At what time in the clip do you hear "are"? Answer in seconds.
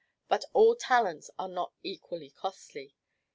1.37-1.47